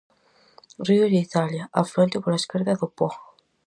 [0.87, 3.07] Río de Italia, afluente pola esquerda do Po.